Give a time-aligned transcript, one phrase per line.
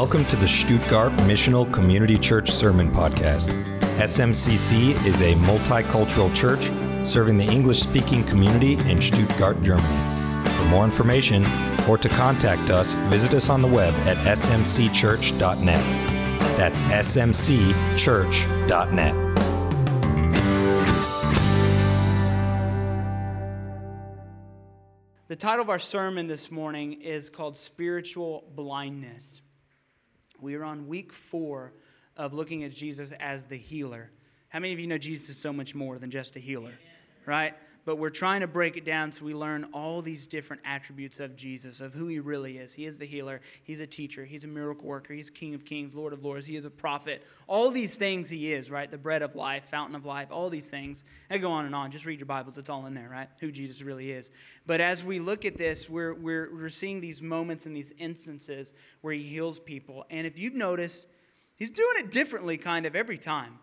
[0.00, 3.48] Welcome to the Stuttgart Missional Community Church Sermon Podcast.
[3.98, 6.70] SMCC is a multicultural church
[7.04, 9.88] serving the English speaking community in Stuttgart, Germany.
[10.56, 11.44] For more information
[11.88, 15.66] or to contact us, visit us on the web at smcchurch.net.
[16.56, 19.14] That's smcchurch.net.
[25.26, 29.42] The title of our sermon this morning is called Spiritual Blindness.
[30.40, 31.72] We are on week four
[32.16, 34.10] of looking at Jesus as the healer.
[34.48, 36.72] How many of you know Jesus is so much more than just a healer?
[37.26, 37.54] Right?
[37.88, 41.36] But we're trying to break it down so we learn all these different attributes of
[41.36, 42.74] Jesus, of who he really is.
[42.74, 45.94] He is the healer, he's a teacher, he's a miracle worker, he's King of kings,
[45.94, 47.24] Lord of lords, he is a prophet.
[47.46, 48.90] All these things he is, right?
[48.90, 51.02] The bread of life, fountain of life, all these things.
[51.30, 51.90] I go on and on.
[51.90, 53.30] Just read your Bibles, it's all in there, right?
[53.40, 54.30] Who Jesus really is.
[54.66, 58.74] But as we look at this, we're, we're, we're seeing these moments and these instances
[59.00, 60.04] where he heals people.
[60.10, 61.06] And if you've noticed,
[61.56, 63.58] he's doing it differently kind of every time.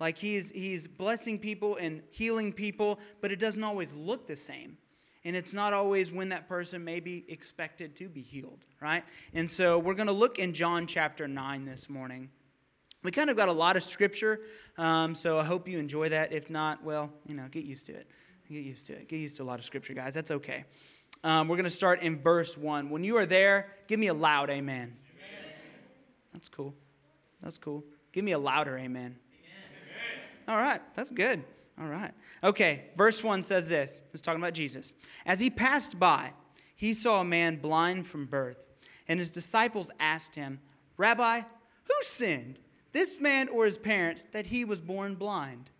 [0.00, 4.78] Like he's, he's blessing people and healing people, but it doesn't always look the same.
[5.24, 9.04] And it's not always when that person may be expected to be healed, right?
[9.34, 12.30] And so we're going to look in John chapter 9 this morning.
[13.02, 14.40] We kind of got a lot of scripture,
[14.78, 16.32] um, so I hope you enjoy that.
[16.32, 18.10] If not, well, you know, get used to it.
[18.48, 19.08] Get used to it.
[19.08, 20.12] Get used to a lot of scripture, guys.
[20.12, 20.64] That's okay.
[21.22, 22.90] Um, we're going to start in verse 1.
[22.90, 24.96] When you are there, give me a loud amen.
[24.96, 25.54] amen.
[26.32, 26.74] That's cool.
[27.42, 27.84] That's cool.
[28.12, 29.16] Give me a louder amen.
[30.48, 31.44] All right, that's good.
[31.80, 32.12] All right.
[32.44, 34.02] Okay, verse 1 says this.
[34.12, 34.94] It's talking about Jesus.
[35.24, 36.32] As he passed by,
[36.76, 38.58] he saw a man blind from birth,
[39.08, 40.60] and his disciples asked him,
[40.96, 41.40] Rabbi,
[41.84, 42.60] who sinned,
[42.92, 45.70] this man or his parents, that he was born blind?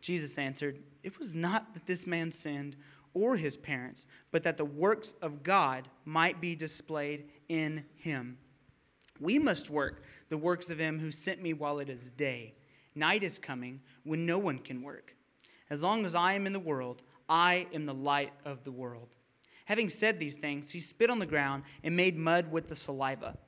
[0.00, 2.76] Jesus answered, It was not that this man sinned
[3.14, 8.38] or his parents, but that the works of God might be displayed in him.
[9.20, 12.54] We must work the works of him who sent me while it is day.
[12.94, 15.14] Night is coming when no one can work.
[15.70, 19.16] As long as I am in the world, I am the light of the world.
[19.66, 23.38] Having said these things, he spit on the ground and made mud with the saliva.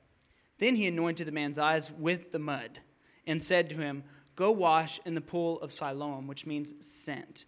[0.57, 2.79] Then he anointed the man's eyes with the mud
[3.27, 4.03] and said to him,
[4.35, 7.45] Go wash in the pool of Siloam, which means sent.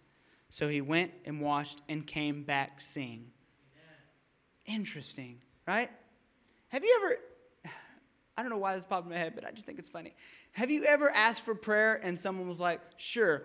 [0.48, 3.26] So he went and washed and came back seeing.
[4.66, 5.90] Interesting, right?
[6.68, 7.18] Have you ever,
[8.40, 10.14] I don't know why this popped in my head, but I just think it's funny.
[10.52, 13.42] Have you ever asked for prayer and someone was like, sure?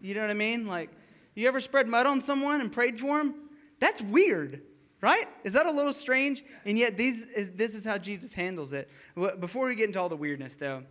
[0.00, 0.66] You know what I mean?
[0.66, 0.90] Like,
[1.36, 3.36] you ever spread mud on someone and prayed for them?
[3.78, 4.62] That's weird,
[5.00, 5.28] right?
[5.44, 6.42] Is that a little strange?
[6.64, 8.90] And yet, these is, this is how Jesus handles it.
[9.38, 10.82] Before we get into all the weirdness, though,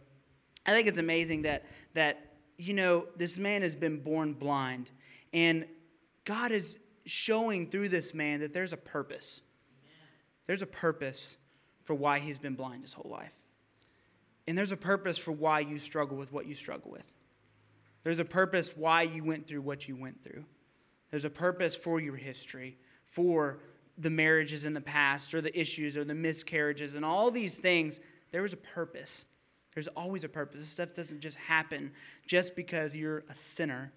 [0.65, 4.91] I think it's amazing that, that you know, this man has been born blind,
[5.33, 5.65] and
[6.23, 9.41] God is showing through this man that there's a purpose.
[10.45, 11.35] There's a purpose
[11.87, 13.31] for why he's been blind his whole life.
[14.45, 17.09] And there's a purpose for why you struggle with what you struggle with.
[18.03, 20.43] There's a purpose why you went through what you went through.
[21.09, 23.59] There's a purpose for your history, for
[23.97, 28.01] the marriages in the past, or the issues, or the miscarriages, and all these things.
[28.31, 29.25] There was a purpose.
[29.73, 30.59] There's always a purpose.
[30.59, 31.91] This stuff doesn't just happen
[32.25, 33.93] just because you're a sinner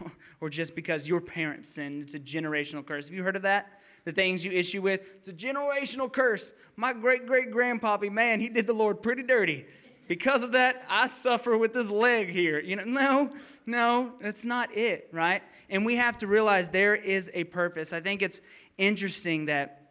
[0.40, 2.02] or just because your parents sinned.
[2.02, 3.08] It's a generational curse.
[3.08, 3.80] Have you heard of that?
[4.06, 5.00] The things you issue with?
[5.16, 6.52] It's a generational curse.
[6.76, 9.66] My great great grandpappy, man, he did the Lord pretty dirty.
[10.06, 12.60] Because of that, I suffer with this leg here.
[12.60, 13.32] You know, no,
[13.66, 15.42] no, that's not it, right?
[15.68, 17.92] And we have to realize there is a purpose.
[17.92, 18.40] I think it's
[18.78, 19.82] interesting that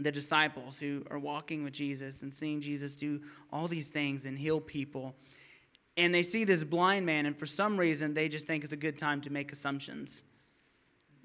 [0.00, 3.20] the disciples who are walking with Jesus and seeing Jesus do
[3.52, 5.14] all these things and heal people,
[5.96, 8.76] and they see this blind man, and for some reason, they just think it's a
[8.76, 10.24] good time to make assumptions,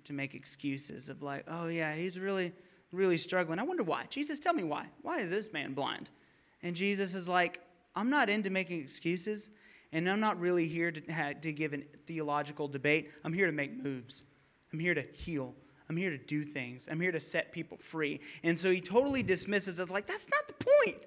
[0.06, 2.54] to make excuses of like, oh, yeah, he's really,
[2.92, 3.60] really struggling.
[3.60, 4.06] I wonder why.
[4.10, 4.88] Jesus, tell me why.
[5.02, 6.10] Why is this man blind?
[6.64, 7.62] And Jesus is like,
[7.96, 9.50] I'm not into making excuses,
[9.92, 13.12] and I'm not really here to, to give a theological debate.
[13.24, 14.24] I'm here to make moves,
[14.74, 15.56] I'm here to heal.
[15.90, 16.84] I'm here to do things.
[16.88, 18.20] I'm here to set people free.
[18.44, 21.00] And so he totally dismisses it like, that's not the point.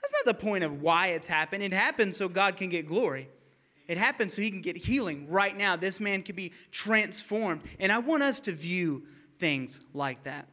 [0.00, 1.62] That's not the point of why it's happened.
[1.62, 3.28] It happened so God can get glory.
[3.92, 5.76] It happens so he can get healing right now.
[5.76, 7.60] This man can be transformed.
[7.78, 9.02] And I want us to view
[9.38, 10.48] things like that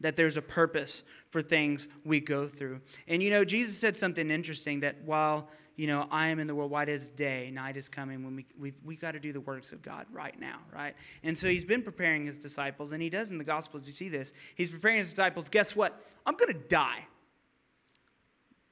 [0.00, 2.80] that there's a purpose for things we go through.
[3.06, 6.54] And you know, Jesus said something interesting that while, you know, I am in the
[6.56, 9.40] world, white is day, night is coming, when we, we've, we've got to do the
[9.40, 10.96] works of God right now, right?
[11.22, 14.08] And so he's been preparing his disciples, and he does in the Gospels, you see
[14.08, 14.32] this.
[14.56, 16.04] He's preparing his disciples, guess what?
[16.26, 17.06] I'm going to die.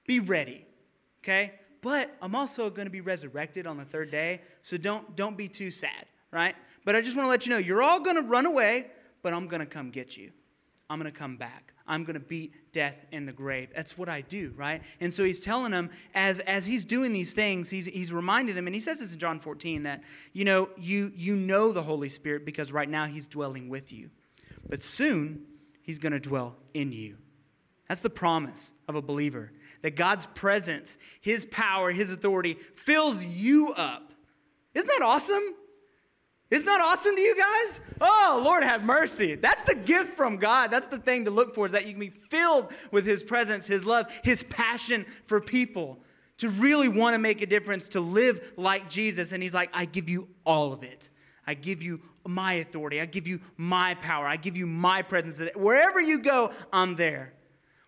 [0.09, 0.67] Be ready,
[1.23, 1.53] okay?
[1.87, 5.47] But I'm also going to be resurrected on the third day, so don't, don't be
[5.47, 6.57] too sad, right?
[6.85, 8.89] But I just want to let you know, you're all going to run away,
[9.23, 10.33] but I'm going to come get you.
[10.91, 11.75] I'm going to come back.
[11.87, 13.69] I'm going to beat death in the grave.
[13.73, 14.83] That's what I do, right?
[14.99, 18.67] And so he's telling them, as, as he's doing these things, he's, he's reminding them,
[18.67, 20.03] and he says this in John 14, that,
[20.33, 24.11] you know, you, you know the Holy Spirit because right now he's dwelling with you.
[24.69, 25.45] But soon,
[25.83, 27.17] he's going to dwell in you.
[27.89, 29.53] That's the promise of a believer
[29.83, 34.13] that God's presence, his power, his authority fills you up.
[34.75, 35.55] Isn't that awesome?
[36.51, 37.81] Isn't that awesome to you guys?
[38.01, 39.35] Oh, Lord, have mercy.
[39.35, 40.71] That's the gift from God.
[40.71, 43.67] That's the thing to look for is that you can be filled with His presence,
[43.67, 45.99] His love, His passion for people,
[46.39, 49.33] to really want to make a difference, to live like Jesus.
[49.33, 51.11] And He's like, I give you all of it.
[51.49, 53.01] I give you my authority.
[53.01, 54.27] I give you my power.
[54.27, 55.41] I give you my presence.
[55.57, 57.33] Wherever you go, I'm there.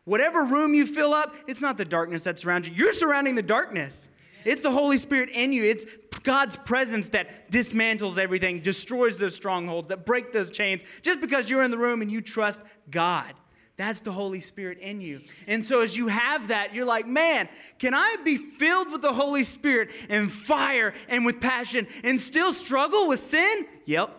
[0.09, 2.75] Whatever room you fill up, it's not the darkness that surrounds you.
[2.75, 4.09] You're surrounding the darkness.
[4.47, 5.65] It's the Holy Spirit in you.
[5.65, 5.85] It's
[6.23, 11.63] God's presence that dismantles everything, destroys those strongholds, that break those chains, just because you're
[11.63, 13.35] in the room and you trust God.
[13.77, 15.21] That's the Holy Spirit in you.
[15.47, 17.47] And so, as you have that, you're like, man,
[17.79, 22.55] can I be filled with the Holy Spirit and fire and with passion and still
[22.55, 23.67] struggle with sin?
[23.85, 24.11] Yep.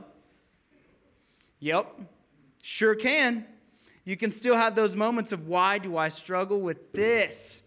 [1.60, 2.00] Yep.
[2.62, 3.48] Sure can.
[4.06, 7.64] You can still have those moments of why do I struggle with this?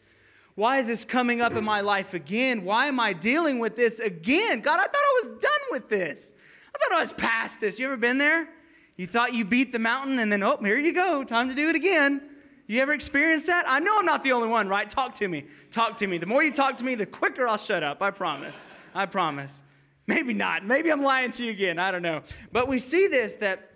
[0.54, 2.64] Why is this coming up in my life again?
[2.64, 4.60] Why am I dealing with this again?
[4.60, 6.32] God, I thought I was done with this.
[6.74, 7.78] I thought I was past this.
[7.78, 8.48] You ever been there?
[8.96, 11.24] You thought you beat the mountain and then, oh, here you go.
[11.24, 12.20] Time to do it again.
[12.66, 13.64] You ever experienced that?
[13.66, 14.88] I know I'm not the only one, right?
[14.88, 15.46] Talk to me.
[15.70, 16.18] Talk to me.
[16.18, 18.02] The more you talk to me, the quicker I'll shut up.
[18.02, 18.66] I promise.
[18.94, 19.62] I promise.
[20.06, 20.64] Maybe not.
[20.64, 21.78] Maybe I'm lying to you again.
[21.78, 22.22] I don't know.
[22.50, 23.71] But we see this that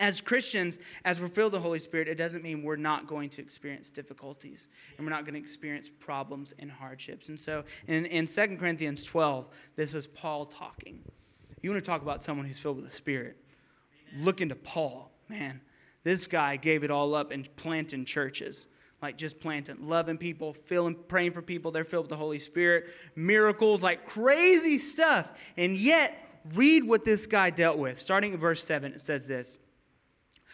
[0.00, 3.30] as Christians, as we're filled with the Holy Spirit, it doesn't mean we're not going
[3.30, 7.28] to experience difficulties and we're not going to experience problems and hardships.
[7.28, 9.46] And so in, in 2 Corinthians 12,
[9.76, 11.00] this is Paul talking.
[11.62, 13.36] You want to talk about someone who's filled with the Spirit?
[14.18, 15.60] Look into Paul, man.
[16.02, 18.66] This guy gave it all up and planting churches.
[19.00, 21.70] Like just planting, loving people, feeling, praying for people.
[21.70, 22.90] They're filled with the Holy Spirit.
[23.16, 25.28] Miracles, like crazy stuff.
[25.56, 26.16] And yet,
[26.54, 28.00] read what this guy dealt with.
[28.00, 29.60] Starting at verse 7, it says this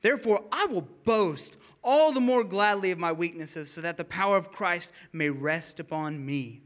[0.00, 4.36] Therefore, I will boast all the more gladly of my weaknesses, so that the power
[4.36, 6.62] of Christ may rest upon me.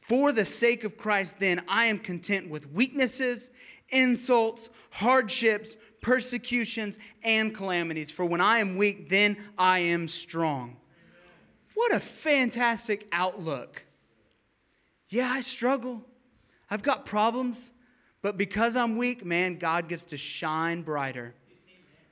[0.00, 3.50] For the sake of Christ, then, I am content with weaknesses,
[3.88, 8.10] insults, hardships, persecutions, and calamities.
[8.10, 10.76] For when I am weak, then I am strong.
[11.74, 13.84] What a fantastic outlook.
[15.08, 16.02] Yeah, I struggle.
[16.68, 17.70] I've got problems.
[18.22, 21.34] But because I'm weak, man, God gets to shine brighter.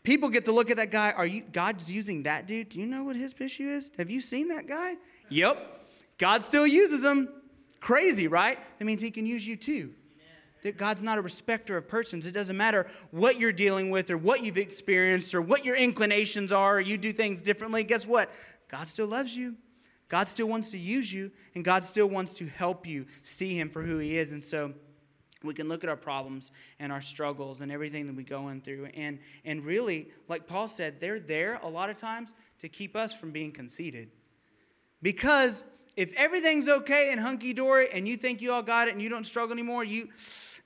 [0.02, 1.11] People get to look at that guy.
[1.12, 2.70] Are you God's using that dude?
[2.70, 3.91] Do you know what his issue is?
[3.99, 4.97] Have you seen that guy?
[5.29, 5.87] Yep.
[6.19, 7.29] God still uses him.
[7.81, 8.58] Crazy, right?
[8.79, 9.93] That means he can use you too.
[10.62, 12.26] That God's not a respecter of persons.
[12.26, 16.52] It doesn't matter what you're dealing with or what you've experienced or what your inclinations
[16.52, 17.82] are or you do things differently.
[17.82, 18.31] Guess what?
[18.70, 19.57] God still loves you.
[20.11, 23.71] God still wants to use you and God still wants to help you see him
[23.71, 24.33] for who he is.
[24.33, 24.75] And so
[25.42, 28.61] we can look at our problems and our struggles and everything that we go in
[28.61, 28.88] through.
[28.94, 33.14] And and really like paul said they're there a lot of times to keep us
[33.14, 34.11] from being conceited.
[35.02, 35.64] Because
[35.97, 39.25] if everything's okay and hunky-dory and you think you all got it and you don't
[39.25, 40.09] struggle anymore you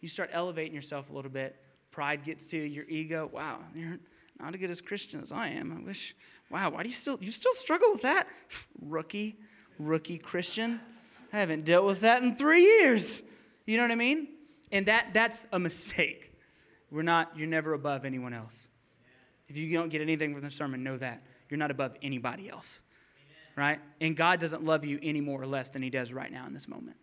[0.00, 1.56] you start elevating yourself a little bit.
[1.90, 3.98] Pride gets to your ego wow you're
[4.40, 5.72] not as good as christian as i am.
[5.72, 6.16] I wish
[6.50, 8.26] wow why do you still you still struggle with that?
[8.80, 9.36] Rookie
[9.78, 10.80] rookie christian.
[11.32, 13.22] I haven't dealt with that in three years.
[13.66, 14.33] You know what i mean
[14.72, 16.32] and that, that's a mistake.
[16.90, 18.68] We're not, you're never above anyone else.
[19.48, 21.22] If you don't get anything from the sermon, know that.
[21.48, 22.82] You're not above anybody else.
[23.56, 23.80] Right?
[24.00, 26.52] And God doesn't love you any more or less than He does right now in
[26.52, 26.96] this moment.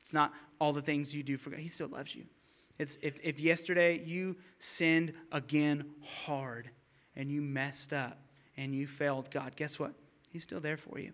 [0.00, 1.60] It's not all the things you do for God.
[1.60, 2.24] He still loves you.
[2.78, 6.70] It's if, if yesterday you sinned again hard
[7.16, 8.18] and you messed up
[8.56, 9.92] and you failed God, guess what?
[10.30, 11.12] He's still there for you.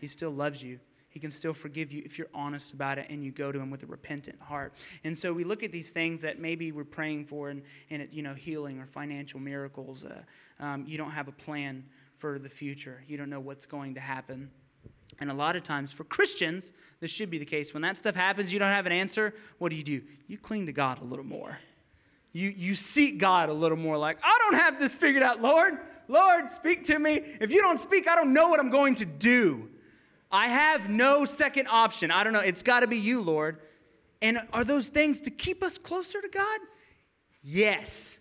[0.00, 0.80] He still loves you.
[1.10, 3.70] He can still forgive you if you're honest about it and you go to Him
[3.70, 4.72] with a repentant heart.
[5.04, 8.12] And so we look at these things that maybe we're praying for, and, and it,
[8.12, 10.04] you know, healing or financial miracles.
[10.04, 10.22] Uh,
[10.64, 11.84] um, you don't have a plan
[12.18, 13.02] for the future.
[13.08, 14.50] You don't know what's going to happen.
[15.18, 17.74] And a lot of times for Christians, this should be the case.
[17.74, 19.34] When that stuff happens, you don't have an answer.
[19.58, 20.02] What do you do?
[20.28, 21.58] You cling to God a little more.
[22.32, 25.74] You, you seek God a little more, like, I don't have this figured out, Lord.
[26.06, 27.22] Lord, speak to me.
[27.40, 29.68] If you don't speak, I don't know what I'm going to do.
[30.30, 32.10] I have no second option.
[32.10, 32.40] I don't know.
[32.40, 33.58] It's got to be you, Lord.
[34.22, 36.60] And are those things to keep us closer to God?
[37.42, 38.18] Yes.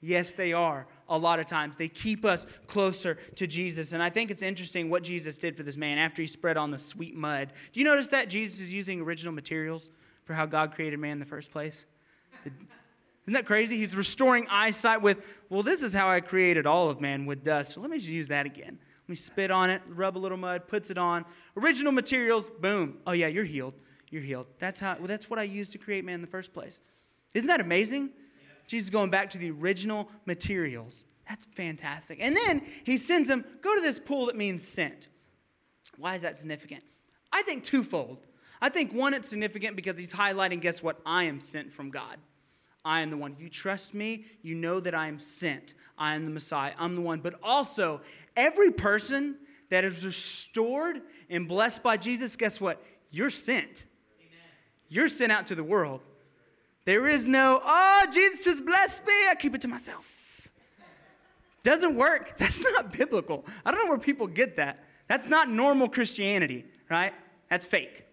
[0.00, 0.86] Yes, they are.
[1.08, 1.76] A lot of times.
[1.76, 3.92] They keep us closer to Jesus.
[3.92, 6.70] And I think it's interesting what Jesus did for this man after he spread on
[6.70, 7.52] the sweet mud.
[7.72, 9.90] Do you notice that Jesus is using original materials
[10.24, 11.86] for how God created man in the first place?
[12.44, 13.76] Isn't that crazy?
[13.76, 17.74] He's restoring eyesight with, well, this is how I created all of man with dust.
[17.74, 18.80] So let me just use that again.
[19.12, 21.26] Me spit on it, rub a little mud, puts it on.
[21.54, 22.96] Original materials, boom.
[23.06, 23.74] Oh yeah, you're healed.
[24.08, 24.46] You're healed.
[24.58, 26.80] That's how well, that's what I used to create man in the first place.
[27.34, 28.04] Isn't that amazing?
[28.04, 28.48] Yeah.
[28.66, 31.04] Jesus going back to the original materials.
[31.28, 32.20] That's fantastic.
[32.22, 35.08] And then he sends him, go to this pool that means sent.
[35.98, 36.82] Why is that significant?
[37.30, 38.26] I think twofold.
[38.62, 41.02] I think one, it's significant because he's highlighting, guess what?
[41.04, 42.16] I am sent from God.
[42.84, 43.32] I am the one.
[43.32, 45.74] If you trust me, you know that I am sent.
[45.96, 46.72] I am the Messiah.
[46.78, 47.20] I'm the one.
[47.20, 48.00] But also,
[48.36, 49.36] every person
[49.70, 52.82] that is restored and blessed by Jesus, guess what?
[53.10, 53.84] You're sent.
[54.20, 54.30] Amen.
[54.88, 56.00] You're sent out to the world.
[56.84, 59.12] There is no, oh, Jesus has blessed me.
[59.30, 60.50] I keep it to myself.
[61.62, 62.34] Doesn't work.
[62.38, 63.44] That's not biblical.
[63.64, 64.84] I don't know where people get that.
[65.08, 67.12] That's not normal Christianity, right?
[67.50, 68.04] That's fake.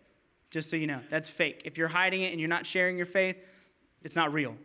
[0.52, 1.62] Just so you know, that's fake.
[1.64, 3.38] If you're hiding it and you're not sharing your faith,
[4.02, 4.56] it's not real.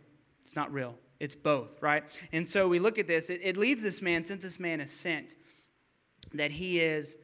[0.43, 0.95] It's not real.
[1.19, 2.03] It's both, right?
[2.31, 3.29] And so we look at this.
[3.29, 5.35] It, it leads this man, since this man is sent,
[6.39, 7.17] that he is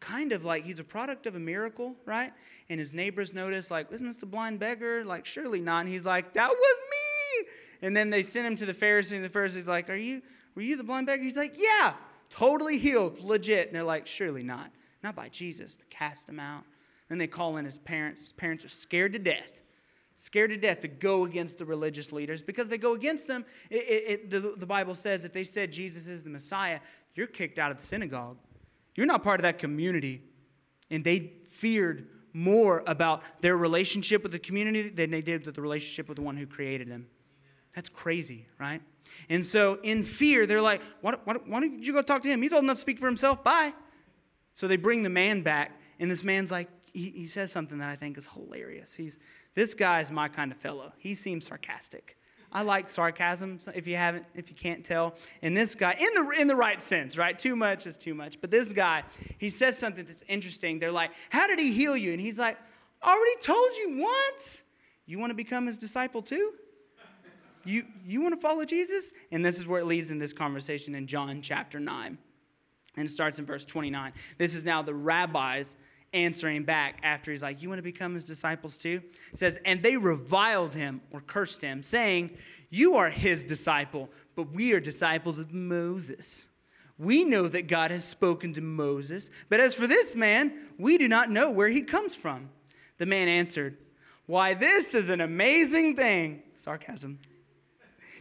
[0.00, 2.32] kind of like he's a product of a miracle, right?
[2.68, 5.04] And his neighbors notice, like, isn't this the blind beggar?
[5.04, 5.80] Like, surely not.
[5.80, 7.48] And he's like, that was me.
[7.82, 10.22] And then they send him to the Pharisee, and the Pharisee's like, Are you,
[10.54, 11.22] were you the blind beggar?
[11.22, 11.94] He's like, Yeah,
[12.30, 13.68] totally healed, legit.
[13.68, 14.70] And they're like, Surely not.
[15.02, 15.76] Not by Jesus.
[15.76, 16.64] They cast him out.
[17.08, 18.20] Then they call in his parents.
[18.20, 19.50] His parents are scared to death
[20.16, 23.44] scared to death to go against the religious leaders because they go against them.
[23.70, 26.80] It, it, it, the, the Bible says if they said Jesus is the Messiah,
[27.14, 28.38] you're kicked out of the synagogue.
[28.94, 30.22] You're not part of that community.
[30.90, 35.62] And they feared more about their relationship with the community than they did with the
[35.62, 37.06] relationship with the one who created them.
[37.74, 38.82] That's crazy, right?
[39.28, 42.42] And so, in fear, they're like, why, why, why don't you go talk to him?
[42.42, 43.44] He's old enough to speak for himself.
[43.44, 43.72] Bye.
[44.54, 47.90] So they bring the man back, and this man's like, he, he says something that
[47.90, 48.94] I think is hilarious.
[48.94, 49.18] He's,
[49.54, 50.92] this guy is my kind of fellow.
[50.96, 52.16] He seems sarcastic.
[52.54, 55.16] I like sarcasm, if you haven't, if you can't tell.
[55.42, 57.36] And this guy, in the in the right sense, right?
[57.36, 58.40] Too much is too much.
[58.40, 59.02] But this guy,
[59.38, 60.78] he says something that's interesting.
[60.78, 62.56] They're like, "How did he heal you?" And he's like,
[63.02, 64.62] "Already told you once.
[65.06, 66.52] You want to become his disciple too?
[67.64, 70.94] You you want to follow Jesus?" And this is where it leads in this conversation
[70.94, 72.18] in John chapter nine,
[72.96, 74.12] and it starts in verse twenty nine.
[74.38, 75.76] This is now the rabbis
[76.14, 79.02] answering back after he's like, You want to become his disciples too?
[79.34, 82.30] Says, And they reviled him or cursed him, saying,
[82.70, 86.46] You are his disciple, but we are disciples of Moses.
[86.96, 91.08] We know that God has spoken to Moses, but as for this man, we do
[91.08, 92.50] not know where he comes from.
[92.98, 93.76] The man answered,
[94.26, 96.42] Why, this is an amazing thing.
[96.56, 97.18] Sarcasm.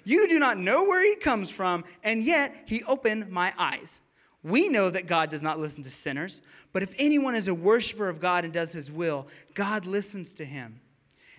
[0.06, 4.02] You do not know where he comes from, and yet he opened my eyes.
[4.44, 6.42] We know that God does not listen to sinners,
[6.74, 10.46] but if anyone is a worshiper of God and does his will, God listens to
[10.46, 10.82] him.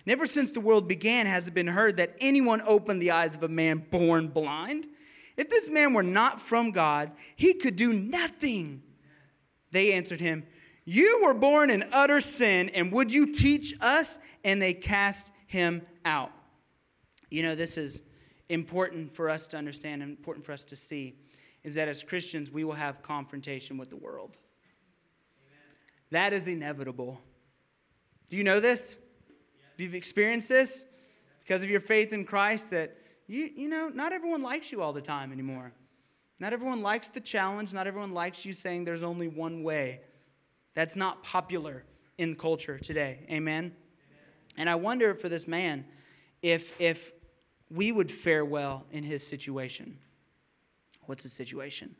[0.07, 3.43] Never since the world began has it been heard that anyone opened the eyes of
[3.43, 4.87] a man born blind.
[5.37, 8.81] If this man were not from God, he could do nothing.
[9.71, 10.45] They answered him,
[10.83, 14.17] You were born in utter sin, and would you teach us?
[14.43, 16.31] And they cast him out.
[17.29, 18.01] You know, this is
[18.49, 21.15] important for us to understand, and important for us to see
[21.65, 24.37] is that as Christians, we will have confrontation with the world.
[25.41, 25.57] Amen.
[26.11, 27.19] That is inevitable.
[28.29, 28.97] Do you know this?
[29.27, 29.83] Yeah.
[29.83, 30.85] You've experienced this
[31.39, 32.95] because of your faith in Christ that
[33.25, 35.71] you, you know, not everyone likes you all the time anymore.
[36.39, 37.73] Not everyone likes the challenge.
[37.73, 40.01] Not everyone likes you saying there's only one way.
[40.75, 41.83] That's not popular
[42.19, 43.25] in culture today.
[43.31, 43.63] Amen?
[43.63, 43.73] Amen.
[44.55, 45.85] And I wonder for this man
[46.43, 47.11] if, if
[47.71, 49.97] we would fare well in his situation.
[51.07, 51.95] What's the situation?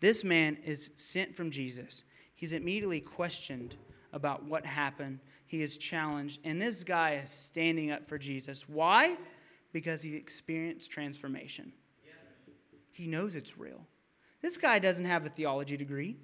[0.00, 2.04] This man is sent from Jesus.
[2.34, 3.76] He's immediately questioned
[4.12, 5.20] about what happened.
[5.46, 6.40] He is challenged.
[6.44, 8.68] And this guy is standing up for Jesus.
[8.68, 9.16] Why?
[9.72, 11.72] Because he experienced transformation.
[12.92, 13.86] He knows it's real.
[14.40, 16.16] This guy doesn't have a theology degree.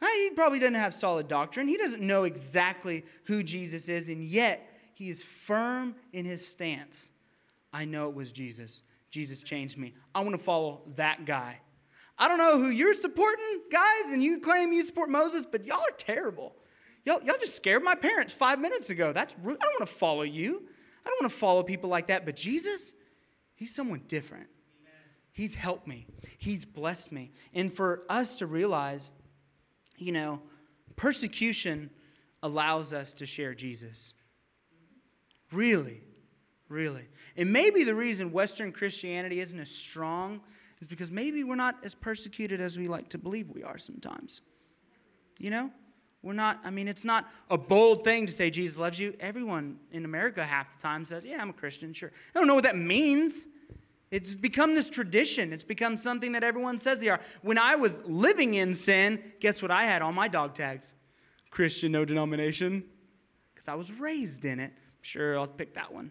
[0.00, 1.68] He probably doesn't have solid doctrine.
[1.68, 4.60] He doesn't know exactly who Jesus is, and yet
[4.94, 7.10] he is firm in his stance.
[7.72, 8.82] I know it was Jesus.
[9.10, 9.94] Jesus changed me.
[10.14, 11.60] I want to follow that guy.
[12.18, 15.78] I don't know who you're supporting, guys, and you claim you support Moses, but y'all
[15.78, 16.56] are terrible.
[17.04, 19.12] Y'all, y'all just scared my parents five minutes ago.
[19.12, 19.58] That's rude.
[19.60, 20.62] I don't want to follow you.
[21.06, 22.26] I don't want to follow people like that.
[22.26, 22.92] But Jesus,
[23.54, 24.48] he's someone different.
[25.30, 27.30] He's helped me, he's blessed me.
[27.54, 29.12] And for us to realize,
[29.96, 30.42] you know,
[30.96, 31.90] persecution
[32.42, 34.14] allows us to share Jesus.
[35.52, 36.02] Really,
[36.68, 37.04] really.
[37.36, 40.40] And maybe the reason Western Christianity isn't as strong
[40.80, 44.42] is because maybe we're not as persecuted as we like to believe we are sometimes.
[45.38, 45.70] You know?
[46.22, 49.14] We're not, I mean, it's not a bold thing to say Jesus loves you.
[49.20, 52.10] Everyone in America half the time says, Yeah, I'm a Christian, sure.
[52.34, 53.46] I don't know what that means.
[54.10, 55.52] It's become this tradition.
[55.52, 57.20] It's become something that everyone says they are.
[57.42, 60.94] When I was living in sin, guess what I had on my dog tags?
[61.50, 62.84] Christian, no denomination.
[63.54, 64.72] Because I was raised in it.
[65.02, 66.10] Sure, I'll pick that one.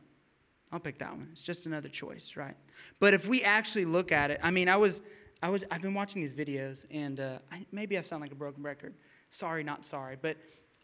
[0.72, 1.30] I'll pick that one.
[1.32, 2.56] It's just another choice, right?
[3.00, 5.02] But if we actually look at it, I mean, I was,
[5.42, 8.36] I was, I've been watching these videos, and uh, I, maybe I sound like a
[8.36, 8.94] broken record.
[9.30, 10.38] Sorry, not sorry, but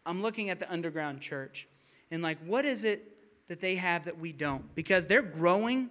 [0.06, 1.68] I'm looking at the underground church,
[2.10, 3.14] and like, what is it
[3.48, 4.74] that they have that we don't?
[4.74, 5.90] Because they're growing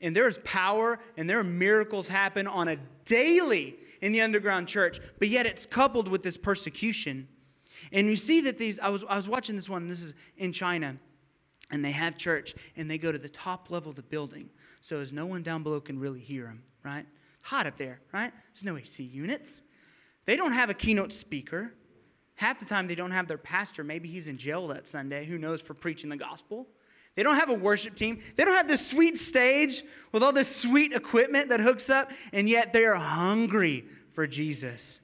[0.00, 5.00] and there's power and there are miracles happen on a daily in the underground church,
[5.18, 7.28] but yet it's coupled with this persecution.
[7.92, 10.52] And you see that these, I was, I was watching this one, this is in
[10.52, 10.96] China,
[11.70, 14.50] and they have church and they go to the top level of the building
[14.80, 17.06] so as no one down below can really hear them, right?
[17.44, 18.32] Hot up there, right?
[18.52, 19.62] There's no AC units.
[20.26, 21.72] They don't have a keynote speaker.
[22.34, 23.84] Half the time, they don't have their pastor.
[23.84, 26.66] Maybe he's in jail that Sunday, who knows, for preaching the gospel.
[27.14, 28.22] They don't have a worship team.
[28.36, 32.48] They don't have this sweet stage with all this sweet equipment that hooks up, and
[32.48, 35.00] yet they are hungry for Jesus.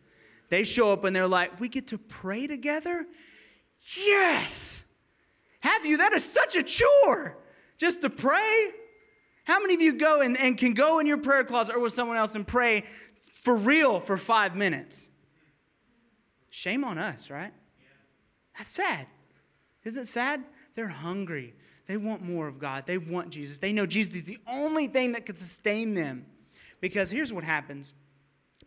[0.48, 3.04] They show up and they're like, We get to pray together?
[4.06, 4.84] Yes!
[5.60, 5.98] Have you?
[5.98, 7.36] That is such a chore
[7.78, 8.68] just to pray.
[9.44, 11.92] How many of you go and, and can go in your prayer closet or with
[11.92, 12.84] someone else and pray
[13.42, 15.08] for real for five minutes?
[16.50, 17.52] Shame on us, right?
[18.56, 19.06] That's sad.
[19.84, 20.42] Isn't it sad?
[20.74, 21.54] They're hungry.
[21.86, 22.84] They want more of God.
[22.86, 23.58] They want Jesus.
[23.58, 26.26] They know Jesus is the only thing that could sustain them.
[26.80, 27.94] Because here's what happens.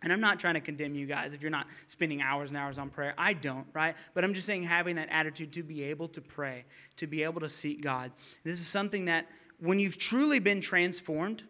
[0.01, 2.77] And I'm not trying to condemn you guys if you're not spending hours and hours
[2.77, 3.13] on prayer.
[3.17, 3.95] I don't, right?
[4.13, 6.65] But I'm just saying having that attitude to be able to pray,
[6.97, 8.11] to be able to seek God.
[8.43, 9.27] This is something that
[9.59, 11.43] when you've truly been transformed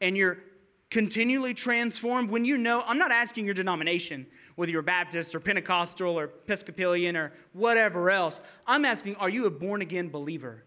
[0.00, 0.38] and you're
[0.88, 4.26] continually transformed, when you know, I'm not asking your denomination,
[4.56, 8.40] whether you're Baptist or Pentecostal or Episcopalian or whatever else.
[8.66, 10.64] I'm asking, are you a born again believer?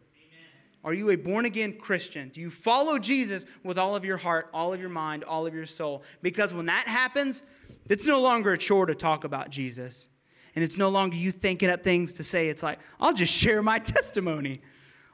[0.85, 2.29] Are you a born again Christian?
[2.29, 5.53] Do you follow Jesus with all of your heart, all of your mind, all of
[5.55, 6.03] your soul?
[6.21, 7.41] Because when that happens,
[7.89, 10.09] it's no longer a chore to talk about Jesus.
[10.55, 12.49] And it's no longer you thinking up things to say.
[12.49, 14.61] It's like, I'll just share my testimony.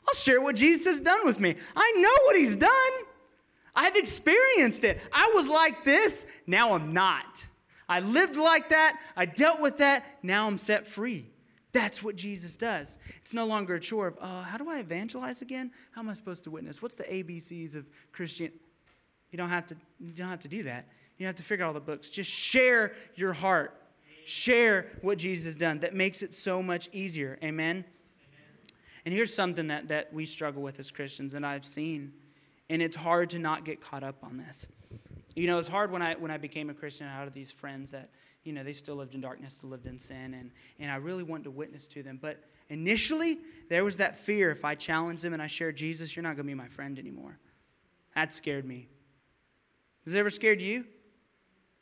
[0.05, 1.55] I'll share what Jesus has done with me.
[1.73, 2.91] I know what he's done.
[3.73, 4.99] I've experienced it.
[5.13, 7.47] I was like this, now I'm not.
[7.87, 11.30] I lived like that, I dealt with that, now I'm set free.
[11.73, 12.99] That's what Jesus does.
[13.21, 15.71] It's no longer a chore of, oh, how do I evangelize again?
[15.91, 16.81] How am I supposed to witness?
[16.81, 18.51] What's the ABCs of Christian?
[19.31, 20.87] You don't have to, you don't have to do that.
[21.17, 22.09] You don't have to figure out all the books.
[22.09, 23.77] Just share your heart.
[24.25, 25.79] Share what Jesus has done.
[25.79, 27.39] That makes it so much easier.
[27.43, 27.77] Amen?
[27.77, 27.85] Amen.
[29.05, 32.13] And here's something that, that we struggle with as Christians that I've seen
[32.71, 34.65] and it's hard to not get caught up on this.
[35.35, 37.91] You know, it's hard when I when I became a Christian out of these friends
[37.91, 38.09] that
[38.43, 41.23] you know they still lived in darkness, still lived in sin, and and I really
[41.23, 42.19] wanted to witness to them.
[42.21, 43.39] But initially,
[43.69, 46.45] there was that fear: if I challenged them and I shared Jesus, you're not going
[46.47, 47.39] to be my friend anymore.
[48.15, 48.89] That scared me.
[50.05, 50.85] Has it ever scared you?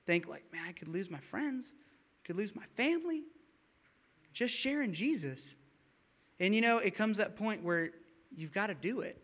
[0.05, 1.73] Think like, man, I could lose my friends,
[2.23, 3.23] I could lose my family,
[4.33, 5.55] just sharing Jesus.
[6.39, 7.89] And you know, it comes that point where
[8.35, 9.21] you've got to do it.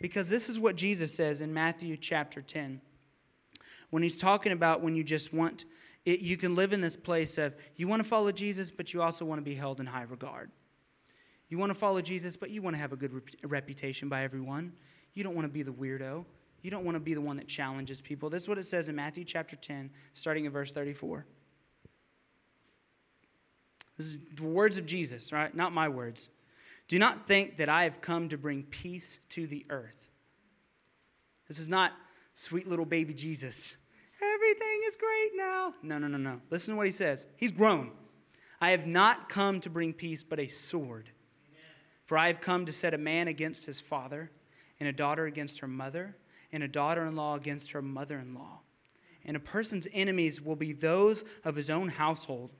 [0.00, 2.80] Because this is what Jesus says in Matthew chapter 10.
[3.96, 5.64] When he's talking about when you just want,
[6.04, 9.00] it, you can live in this place of you want to follow Jesus, but you
[9.00, 10.50] also want to be held in high regard.
[11.48, 14.74] You want to follow Jesus, but you want to have a good reputation by everyone.
[15.14, 16.26] You don't want to be the weirdo.
[16.60, 18.28] You don't want to be the one that challenges people.
[18.28, 21.24] This is what it says in Matthew chapter 10, starting in verse 34.
[23.96, 25.56] This is the words of Jesus, right?
[25.56, 26.28] Not my words.
[26.86, 29.96] Do not think that I have come to bring peace to the earth.
[31.48, 31.94] This is not
[32.34, 33.76] sweet little baby Jesus.
[34.22, 35.74] Everything is great now.
[35.82, 36.40] No, no, no, no.
[36.50, 37.26] Listen to what he says.
[37.36, 37.90] He's grown.
[38.60, 41.10] I have not come to bring peace, but a sword.
[42.06, 44.30] For I have come to set a man against his father,
[44.80, 46.16] and a daughter against her mother,
[46.52, 48.60] and a daughter in law against her mother in law.
[49.24, 52.52] And a person's enemies will be those of his own household.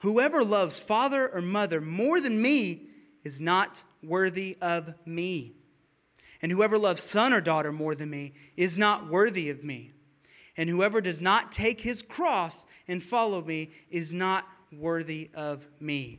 [0.00, 2.88] Whoever loves father or mother more than me
[3.24, 5.54] is not worthy of me.
[6.42, 9.92] And whoever loves son or daughter more than me is not worthy of me.
[10.58, 16.18] And whoever does not take his cross and follow me is not worthy of me.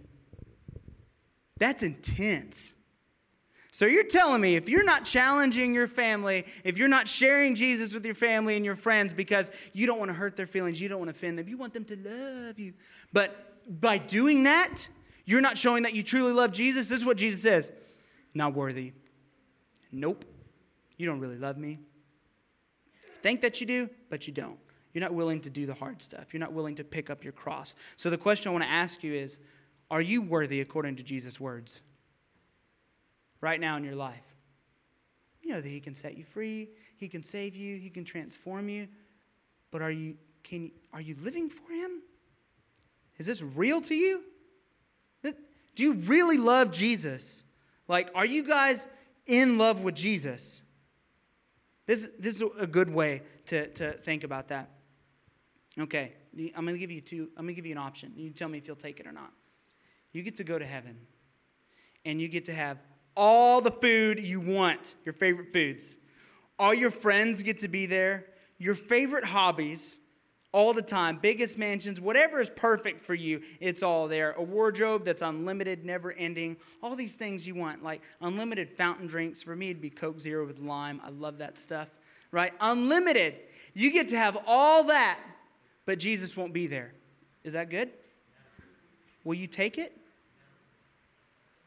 [1.58, 2.74] That's intense.
[3.72, 7.94] So you're telling me if you're not challenging your family, if you're not sharing Jesus
[7.94, 10.90] with your family and your friends because you don't want to hurt their feelings, you
[10.90, 12.74] don't want to offend them, you want them to love you.
[13.14, 13.36] But
[13.68, 14.88] by doing that,
[15.26, 16.88] you're not showing that you truly love Jesus.
[16.88, 17.72] This is what Jesus says
[18.34, 18.94] not worthy.
[19.92, 20.24] Nope.
[20.98, 21.80] You don't really love me.
[23.22, 24.60] Think that you do, but you don't.
[24.94, 26.34] You're not willing to do the hard stuff.
[26.34, 27.76] You're not willing to pick up your cross.
[27.96, 29.40] So the question I want to ask you is
[29.92, 31.82] Are you worthy according to Jesus' words?
[33.42, 34.26] Right now in your life.
[35.42, 38.70] You know that He can set you free, He can save you, He can transform
[38.70, 38.88] you.
[39.72, 42.02] But are you, can, are you living for Him?
[43.18, 44.24] Is this real to you?
[45.80, 47.46] Do you really love Jesus?
[47.88, 48.86] Like, are you guys
[49.26, 50.62] in love with Jesus?
[51.90, 54.70] This, this is a good way to, to think about that.
[55.80, 56.14] Okay,
[56.56, 57.30] I'm going to give you two.
[57.36, 58.14] I'm going to give you an option.
[58.16, 59.32] You tell me if you'll take it or not.
[60.12, 61.00] You get to go to heaven,
[62.06, 62.78] and you get to have
[63.18, 65.98] all the food you want, your favorite foods.
[66.60, 68.28] All your friends get to be there.
[68.60, 69.98] Your favorite hobbies,
[70.52, 71.20] all the time.
[71.22, 74.34] Biggest mansions, whatever is perfect for you, it's all there.
[74.34, 76.58] A wardrobe that's unlimited, never ending.
[76.82, 79.44] All these things you want, like unlimited fountain drinks.
[79.44, 81.02] For me, it'd be Coke Zero with lime.
[81.04, 81.88] I love that stuff,
[82.32, 82.54] right?
[82.62, 83.36] Unlimited.
[83.74, 85.20] You get to have all that
[85.90, 86.94] but Jesus won't be there.
[87.44, 87.90] Is that good?
[89.24, 89.92] Will you take it?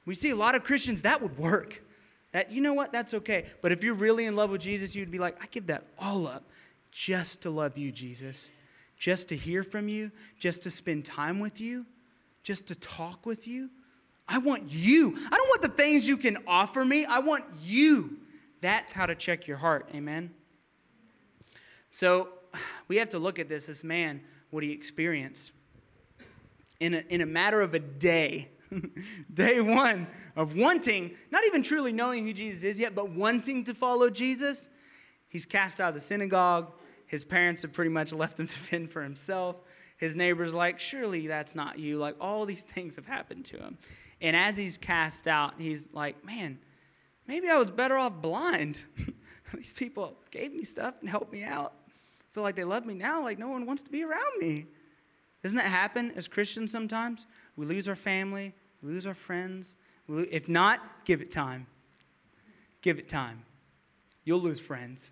[0.07, 1.83] We see a lot of Christians that would work.
[2.31, 2.93] That you know what?
[2.93, 3.47] That's okay.
[3.63, 6.29] But if you're really in love with Jesus, you'd be like, I give that all
[6.29, 6.45] up
[6.93, 8.53] just to love you, Jesus.
[9.03, 11.85] Just to hear from you, just to spend time with you,
[12.45, 13.69] just to talk with you.
[14.29, 15.17] I want you.
[15.17, 17.05] I don't want the things you can offer me.
[17.05, 18.19] I want you.
[18.61, 19.89] That's how to check your heart.
[19.93, 20.31] Amen.
[21.91, 22.29] So
[22.87, 25.51] we have to look at this as man, what he experienced.
[26.79, 28.51] In a, in a matter of a day,
[29.35, 33.75] day one of wanting, not even truly knowing who Jesus is yet, but wanting to
[33.75, 34.69] follow Jesus,
[35.29, 36.73] he's cast out of the synagogue.
[37.13, 39.57] His parents have pretty much left him to fend for himself.
[39.99, 41.99] His neighbor's like, surely that's not you.
[41.99, 43.79] Like, all these things have happened to him.
[44.21, 46.59] And as he's cast out, he's like, man,
[47.29, 48.83] maybe I was better off blind.
[49.55, 51.75] these people gave me stuff and helped me out
[52.33, 54.65] I feel like they love me now, like no one wants to be around me.
[55.43, 57.27] Doesn't that happen as Christians sometimes?
[57.57, 59.77] We lose our family, we lose our friends.
[60.09, 61.67] If not, give it time.
[62.81, 63.45] Give it time.
[64.25, 65.11] You'll lose friends,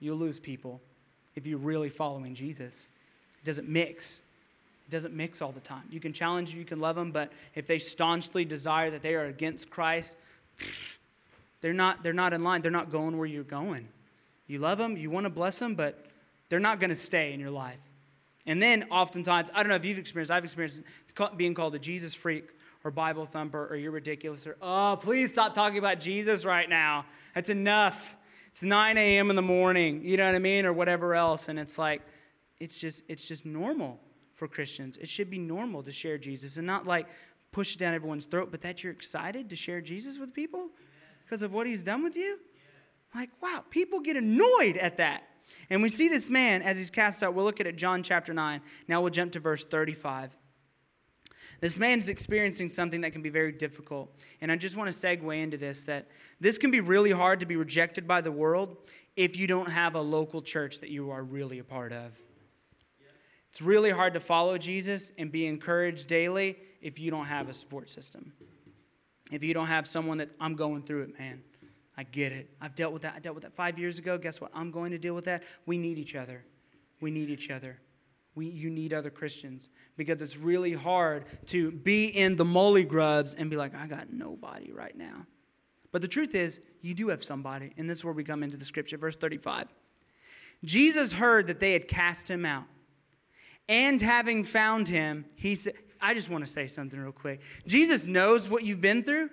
[0.00, 0.82] you'll lose people
[1.36, 2.88] if you're really following Jesus.
[3.42, 4.20] It doesn't mix.
[4.88, 5.84] It doesn't mix all the time.
[5.90, 9.26] You can challenge, you can love them, but if they staunchly desire that they are
[9.26, 10.16] against Christ,
[11.60, 12.62] they're not, they're not in line.
[12.62, 13.88] They're not going where you're going.
[14.46, 16.06] You love them, you want to bless them, but
[16.48, 17.78] they're not going to stay in your life.
[18.46, 20.82] And then oftentimes, I don't know if you've experienced, I've experienced
[21.36, 22.48] being called a Jesus freak
[22.82, 27.04] or Bible thumper or you're ridiculous or, oh, please stop talking about Jesus right now.
[27.34, 28.16] That's enough.
[28.50, 29.30] It's 9 a.m.
[29.30, 30.66] in the morning, you know what I mean?
[30.66, 31.48] Or whatever else.
[31.48, 32.02] And it's like,
[32.58, 33.98] it's just, it's just normal
[34.34, 34.96] for Christians.
[34.98, 37.06] It should be normal to share Jesus and not like
[37.52, 40.68] push it down everyone's throat, but that you're excited to share Jesus with people
[41.24, 42.38] because of what he's done with you.
[43.14, 45.24] Like, wow, people get annoyed at that.
[45.68, 47.34] And we see this man as he's cast out.
[47.34, 48.60] We'll look at it, John chapter 9.
[48.88, 50.30] Now we'll jump to verse 35.
[51.60, 54.10] This man is experiencing something that can be very difficult.
[54.40, 56.08] And I just want to segue into this that
[56.40, 58.76] this can be really hard to be rejected by the world
[59.16, 62.12] if you don't have a local church that you are really a part of.
[63.50, 67.52] It's really hard to follow Jesus and be encouraged daily if you don't have a
[67.52, 68.32] support system.
[69.30, 71.42] If you don't have someone that I'm going through it, man.
[71.96, 72.48] I get it.
[72.60, 73.14] I've dealt with that.
[73.14, 74.16] I dealt with that five years ago.
[74.16, 74.50] Guess what?
[74.54, 75.42] I'm going to deal with that.
[75.66, 76.44] We need each other.
[77.00, 77.78] We need each other.
[78.40, 83.50] We, you need other Christians because it's really hard to be in the mulligrubs and
[83.50, 85.26] be like, I got nobody right now.
[85.92, 87.74] But the truth is, you do have somebody.
[87.76, 89.68] And this is where we come into the scripture, verse 35.
[90.64, 92.64] Jesus heard that they had cast him out.
[93.68, 97.42] And having found him, he said, I just want to say something real quick.
[97.66, 99.28] Jesus knows what you've been through.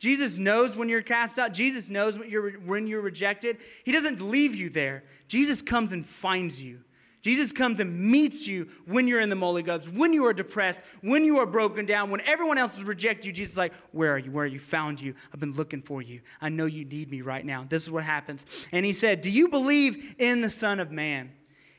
[0.00, 1.52] Jesus knows when you're cast out.
[1.52, 3.58] Jesus knows when you're, when you're rejected.
[3.84, 5.04] He doesn't leave you there.
[5.28, 6.80] Jesus comes and finds you.
[7.26, 11.24] Jesus comes and meets you when you're in the mulligrubs, when you are depressed, when
[11.24, 13.32] you are broken down, when everyone else has rejected you.
[13.32, 14.30] Jesus is like, Where are you?
[14.30, 14.60] Where are you?
[14.60, 15.12] Found you.
[15.34, 16.20] I've been looking for you.
[16.40, 17.66] I know you need me right now.
[17.68, 18.46] This is what happens.
[18.70, 21.32] And he said, Do you believe in the Son of Man?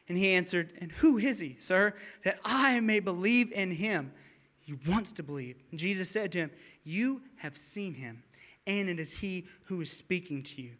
[0.09, 1.93] And he answered, And who is he, sir,
[2.25, 4.11] that I may believe in him?
[4.59, 5.63] He wants to believe.
[5.71, 6.51] And Jesus said to him,
[6.83, 8.21] You have seen him,
[8.65, 10.71] and it is he who is speaking to you.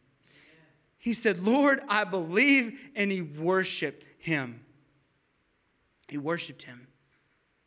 [0.98, 4.62] He said, Lord, I believe, and he worshiped him.
[6.08, 6.88] He worshiped him.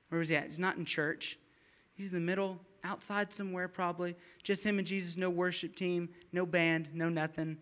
[0.08, 0.44] Where was he at?
[0.44, 1.38] He's not in church.
[1.94, 4.16] He's in the middle outside somewhere, probably.
[4.42, 7.58] Just him and Jesus, no worship team, no band, no nothing.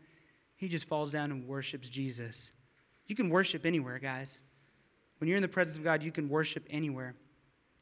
[0.57, 2.53] He just falls down and worships Jesus.
[3.07, 4.43] You can worship anywhere, guys.
[5.19, 7.15] When you're in the presence of God, you can worship anywhere.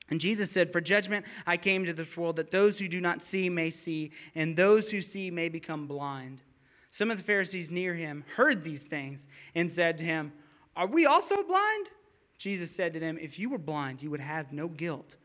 [0.09, 3.23] And Jesus said, For judgment I came to this world, that those who do not
[3.23, 6.43] see may see, and those who see may become blind.
[6.91, 10.33] Some of the Pharisees near him heard these things and said to him,
[10.77, 11.91] Are we also blind?
[12.39, 15.17] Jesus said to them, If you were blind, you would have no guilt.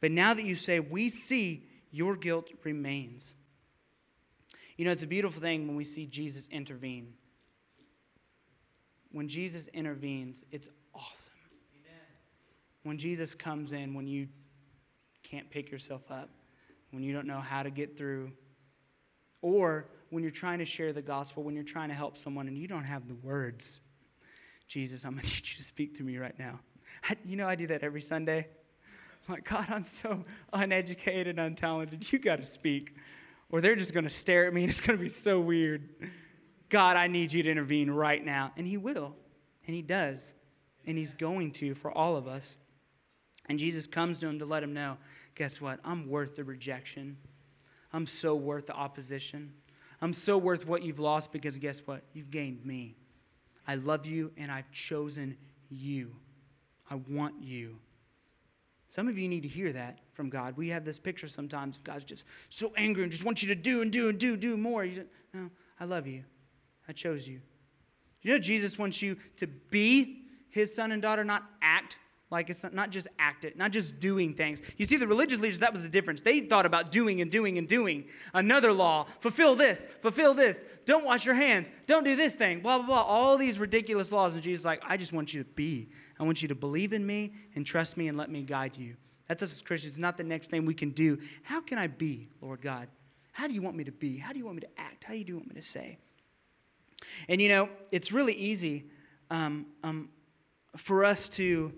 [0.00, 3.34] But now that you say, We see, your guilt remains.
[4.76, 7.14] You know, it's a beautiful thing when we see Jesus intervene.
[9.12, 11.34] When Jesus intervenes, it's awesome.
[11.74, 12.00] Amen.
[12.84, 14.28] When Jesus comes in, when you
[15.22, 16.30] can't pick yourself up,
[16.92, 18.32] when you don't know how to get through,
[19.42, 22.56] or when you're trying to share the gospel, when you're trying to help someone and
[22.56, 23.80] you don't have the words.
[24.70, 26.60] Jesus, I'm going to need you to speak to me right now.
[27.08, 28.46] I, you know, I do that every Sunday.
[29.28, 32.10] I'm like, God, I'm so uneducated, untalented.
[32.12, 32.94] You got to speak.
[33.50, 35.88] Or they're just going to stare at me and it's going to be so weird.
[36.68, 38.52] God, I need you to intervene right now.
[38.56, 39.16] And He will.
[39.66, 40.34] And He does.
[40.86, 42.56] And He's going to for all of us.
[43.48, 44.96] And Jesus comes to him to let him know
[45.34, 45.80] guess what?
[45.84, 47.16] I'm worth the rejection.
[47.92, 49.54] I'm so worth the opposition.
[50.00, 52.02] I'm so worth what you've lost because guess what?
[52.12, 52.99] You've gained me.
[53.66, 55.36] I love you and I've chosen
[55.70, 56.14] you.
[56.90, 57.76] I want you.
[58.88, 60.56] Some of you need to hear that from God.
[60.56, 63.54] We have this picture sometimes of God's just so angry and just wants you to
[63.54, 64.84] do and do and do, do more.
[64.84, 66.24] You no, I love you.
[66.88, 67.40] I chose you.
[68.22, 71.96] You know, Jesus wants you to be his son and daughter, not act
[72.30, 74.62] like it's not just act it, not just doing things.
[74.76, 76.22] You see, the religious leaders, that was the difference.
[76.22, 78.04] They thought about doing and doing and doing.
[78.32, 82.78] Another law, fulfill this, fulfill this, don't wash your hands, don't do this thing, blah,
[82.78, 83.02] blah, blah.
[83.02, 84.34] All these ridiculous laws.
[84.34, 85.88] And Jesus like, I just want you to be.
[86.20, 88.96] I want you to believe in me and trust me and let me guide you.
[89.26, 91.18] That's us as Christians, It's not the next thing we can do.
[91.42, 92.88] How can I be, Lord God?
[93.32, 94.18] How do you want me to be?
[94.18, 95.04] How do you want me to act?
[95.04, 95.98] How do you want me to say?
[97.28, 98.84] And you know, it's really easy
[99.30, 100.10] um, um,
[100.76, 101.72] for us to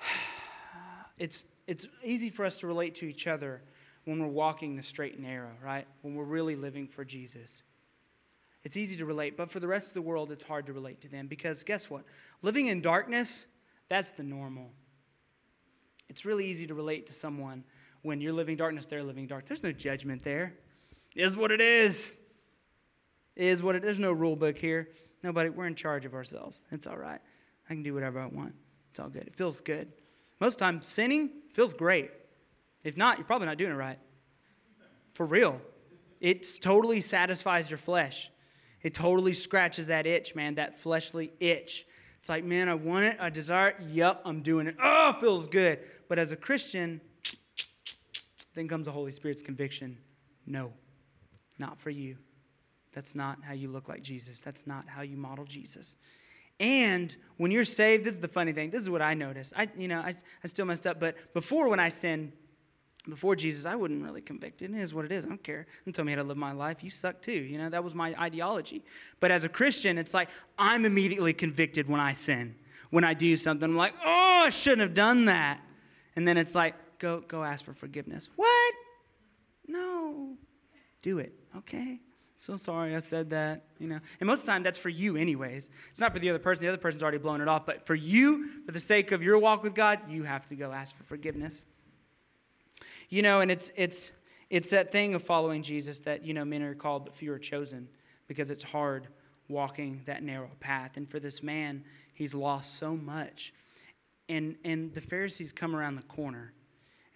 [1.18, 3.62] it's, it's easy for us to relate to each other
[4.04, 5.86] when we're walking the straight and narrow, right?
[6.02, 7.62] When we're really living for Jesus.
[8.64, 11.00] It's easy to relate, but for the rest of the world, it's hard to relate
[11.02, 12.04] to them because guess what?
[12.42, 13.46] Living in darkness,
[13.88, 14.70] that's the normal.
[16.08, 17.64] It's really easy to relate to someone
[18.02, 19.46] when you're living darkness, they're living dark.
[19.46, 20.54] There's no judgment there.
[21.14, 22.16] It is what it is.
[23.34, 23.84] It is what it is.
[23.84, 24.88] There's no rule book here.
[25.22, 26.64] Nobody, we're in charge of ourselves.
[26.70, 27.20] It's all right.
[27.68, 28.54] I can do whatever I want.
[28.96, 29.26] It's all good.
[29.26, 29.92] It feels good.
[30.40, 32.10] Most times, sinning feels great.
[32.82, 33.98] If not, you're probably not doing it right.
[35.12, 35.60] For real.
[36.18, 38.30] It totally satisfies your flesh.
[38.82, 41.84] It totally scratches that itch, man, that fleshly itch.
[42.20, 43.76] It's like, man, I want it, I desire it.
[43.86, 44.76] Yep, I'm doing it.
[44.82, 45.80] Oh, it feels good.
[46.08, 47.02] But as a Christian,
[48.54, 49.98] then comes the Holy Spirit's conviction.
[50.46, 50.72] No,
[51.58, 52.16] not for you.
[52.94, 54.40] That's not how you look like Jesus.
[54.40, 55.98] That's not how you model Jesus.
[56.58, 58.70] And when you're saved, this is the funny thing.
[58.70, 59.52] This is what I noticed.
[59.56, 62.32] I, you know, I, I still messed up, but before when I sinned,
[63.08, 64.74] before Jesus, I wasn't really convicted.
[64.74, 65.24] It is what it is.
[65.24, 65.66] I don't care.
[65.84, 66.82] Don't tell me how to live my life.
[66.82, 67.32] You suck too.
[67.32, 68.84] You know, that was my ideology.
[69.20, 72.56] But as a Christian, it's like I'm immediately convicted when I sin.
[72.90, 75.60] When I do something, I'm like, oh, I shouldn't have done that.
[76.16, 78.28] And then it's like, go, go ask for forgiveness.
[78.34, 78.74] What?
[79.68, 80.36] No.
[81.02, 82.00] Do it, okay?
[82.38, 83.98] So sorry I said that, you know.
[84.20, 85.70] And most of the time that's for you anyways.
[85.90, 86.62] It's not for the other person.
[86.62, 89.38] The other person's already blown it off, but for you, for the sake of your
[89.38, 91.66] walk with God, you have to go ask for forgiveness.
[93.08, 94.12] You know, and it's it's
[94.50, 97.38] it's that thing of following Jesus that, you know, many are called but few are
[97.38, 97.88] chosen
[98.28, 99.08] because it's hard
[99.48, 100.96] walking that narrow path.
[100.96, 103.54] And for this man, he's lost so much.
[104.28, 106.52] And and the Pharisees come around the corner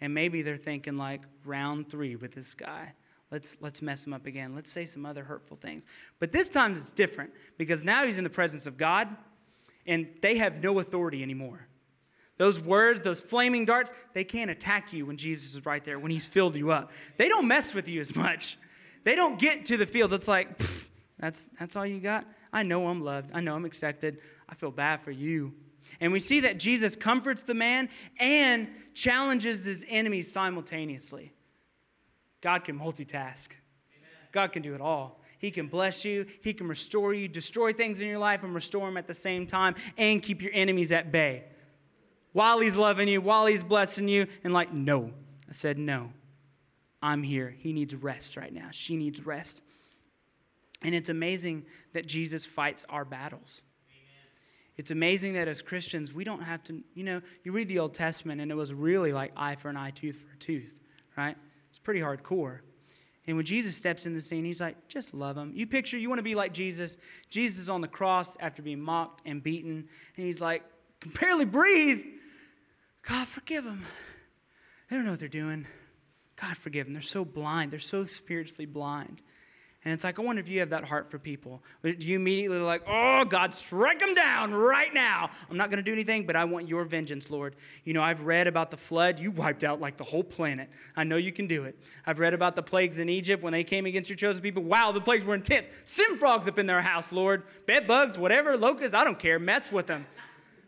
[0.00, 2.94] and maybe they're thinking like round 3 with this guy
[3.30, 4.54] Let's, let's mess him up again.
[4.54, 5.86] Let's say some other hurtful things.
[6.18, 9.08] But this time it's different because now he's in the presence of God
[9.86, 11.66] and they have no authority anymore.
[12.38, 16.10] Those words, those flaming darts, they can't attack you when Jesus is right there, when
[16.10, 16.90] he's filled you up.
[17.18, 18.58] They don't mess with you as much.
[19.04, 20.12] They don't get to the fields.
[20.12, 20.60] It's like,
[21.18, 22.24] that's, that's all you got?
[22.52, 23.30] I know I'm loved.
[23.34, 24.18] I know I'm accepted.
[24.48, 25.52] I feel bad for you.
[26.00, 31.32] And we see that Jesus comforts the man and challenges his enemies simultaneously.
[32.40, 33.48] God can multitask.
[34.32, 35.20] God can do it all.
[35.38, 38.86] He can bless you, He can restore you, destroy things in your life, and restore
[38.86, 41.44] them at the same time, and keep your enemies at bay.
[42.32, 45.12] While He's loving you, while He's blessing you, and like, no.
[45.48, 46.12] I said, no.
[47.02, 47.54] I'm here.
[47.58, 48.68] He needs rest right now.
[48.70, 49.62] She needs rest.
[50.82, 53.62] And it's amazing that Jesus fights our battles.
[54.76, 57.94] It's amazing that as Christians, we don't have to, you know, you read the Old
[57.94, 60.74] Testament and it was really like eye for an eye, tooth for a tooth,
[61.16, 61.36] right?
[61.90, 62.60] Pretty hardcore.
[63.26, 65.50] And when Jesus steps in the scene, he's like, just love him.
[65.56, 66.96] You picture, you want to be like Jesus.
[67.30, 69.88] Jesus is on the cross after being mocked and beaten.
[70.16, 70.62] And he's like,
[71.00, 72.04] can barely breathe.
[73.02, 73.84] God, forgive them.
[74.88, 75.66] They don't know what they're doing.
[76.40, 76.92] God, forgive them.
[76.92, 77.72] They're so blind.
[77.72, 79.20] They're so spiritually blind.
[79.82, 81.62] And it's like, I wonder if you have that heart for people.
[81.82, 85.30] Do you immediately like, oh, God, strike them down right now?
[85.48, 87.56] I'm not going to do anything, but I want your vengeance, Lord.
[87.84, 89.18] You know, I've read about the flood.
[89.18, 90.68] You wiped out like the whole planet.
[90.96, 91.78] I know you can do it.
[92.04, 94.62] I've read about the plagues in Egypt when they came against your chosen people.
[94.62, 95.70] Wow, the plagues were intense.
[95.84, 97.44] Sin frogs up in their house, Lord.
[97.64, 99.38] Bed bugs, whatever, locusts, I don't care.
[99.38, 100.04] Mess with them.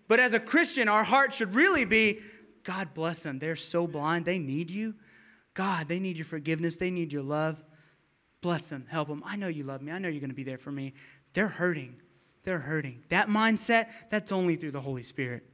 [0.08, 2.20] But as a Christian, our heart should really be,
[2.64, 3.40] God bless them.
[3.40, 4.24] They're so blind.
[4.24, 4.94] They need you.
[5.52, 6.78] God, they need your forgiveness.
[6.78, 7.62] They need your love.
[8.42, 9.22] Bless them, help them.
[9.24, 9.92] I know you love me.
[9.92, 10.92] I know you're going to be there for me.
[11.32, 11.96] They're hurting.
[12.42, 13.04] They're hurting.
[13.08, 15.44] That mindset, that's only through the Holy Spirit.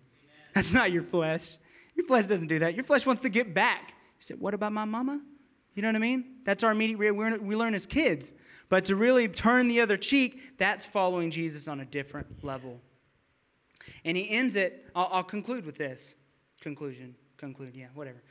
[0.54, 1.58] That's not your flesh.
[1.94, 2.74] Your flesh doesn't do that.
[2.74, 3.90] Your flesh wants to get back.
[3.90, 5.20] You said, What about my mama?
[5.74, 6.38] You know what I mean?
[6.44, 6.96] That's our immediate.
[6.96, 8.32] We learn as kids.
[8.68, 12.80] But to really turn the other cheek, that's following Jesus on a different level.
[14.04, 16.14] And he ends it, I'll, I'll conclude with this.
[16.60, 17.14] Conclusion.
[17.36, 18.22] Conclude, yeah, whatever.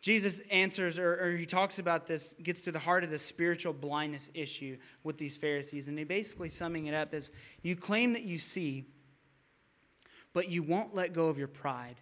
[0.00, 3.74] Jesus answers, or, or, he talks about this, gets to the heart of the spiritual
[3.74, 5.88] blindness issue with these Pharisees.
[5.88, 7.30] And he basically summing it up as
[7.62, 8.86] you claim that you see,
[10.32, 11.96] but you won't let go of your pride.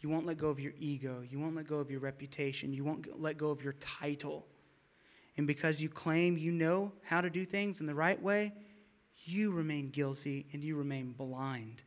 [0.00, 1.22] You won't let go of your ego.
[1.28, 2.72] You won't let go of your reputation.
[2.72, 4.46] You won't let go of your title.
[5.36, 8.52] And because you claim you know how to do things in the right way,
[9.24, 11.82] you remain guilty and you remain blind.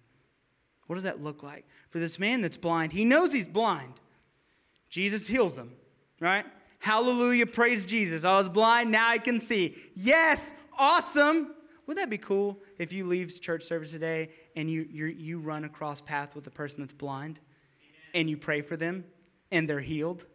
[0.87, 1.65] What does that look like?
[1.89, 3.99] For this man that's blind, he knows he's blind.
[4.89, 5.73] Jesus heals him,
[6.19, 6.45] right?
[6.79, 8.23] Hallelujah, praise Jesus.
[8.23, 9.75] I was blind, now I can see.
[9.95, 11.55] Yes, awesome.
[11.87, 15.63] Wouldn't that be cool if you leave church service today and you, you, you run
[15.63, 17.39] across path with a person that's blind
[18.13, 19.03] and you pray for them
[19.51, 20.25] and they're healed?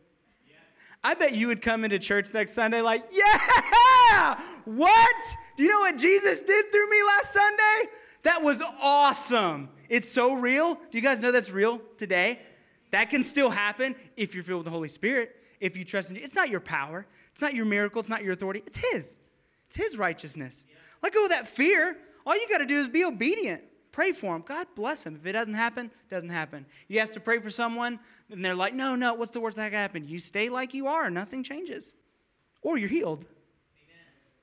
[1.03, 5.17] I bet you would come into church next Sunday like, yeah, what?
[5.57, 7.91] Do you know what Jesus did through me last Sunday?
[8.23, 9.71] That was awesome.
[9.89, 10.75] It's so real.
[10.75, 12.41] Do you guys know that's real today?
[12.91, 16.17] That can still happen if you're filled with the Holy Spirit, if you trust in
[16.17, 16.23] you.
[16.23, 19.19] It's not your power, it's not your miracle, it's not your authority, it's His.
[19.67, 20.67] It's His righteousness.
[21.03, 21.97] Let go of that fear.
[22.27, 23.63] All you got to do is be obedient.
[23.93, 24.43] Pray for him.
[24.47, 25.17] God bless him.
[25.17, 26.65] If it doesn't happen, it doesn't happen.
[26.89, 27.99] You ask to pray for someone,
[28.31, 30.07] and they're like, no, no, what's the worst that can happen?
[30.07, 31.97] You stay like you are, nothing changes.
[32.63, 33.25] Or you're healed.
[33.25, 33.97] Amen.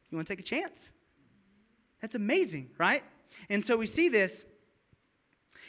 [0.10, 0.91] You want to take a chance?
[2.01, 3.03] That's amazing, right?
[3.49, 4.43] And so we see this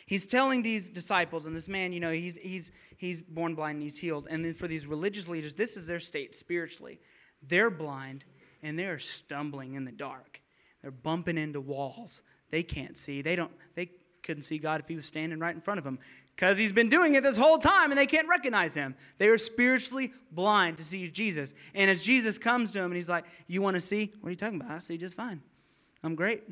[0.09, 3.83] he's telling these disciples and this man, you know, he's, he's, he's born blind and
[3.83, 4.27] he's healed.
[4.29, 6.99] And then for these religious leaders, this is their state spiritually.
[7.47, 8.25] They're blind
[8.63, 10.41] and they're stumbling in the dark.
[10.81, 12.23] They're bumping into walls.
[12.51, 13.21] They can't see.
[13.21, 13.91] They don't they
[14.23, 15.99] couldn't see God if he was standing right in front of them
[16.35, 18.95] because he's been doing it this whole time and they can't recognize him.
[19.19, 21.55] They are spiritually blind to see Jesus.
[21.75, 24.13] And as Jesus comes to him and he's like, "You want to see?
[24.21, 24.71] What are you talking about?
[24.71, 25.43] I see just fine.
[26.03, 26.45] I'm great.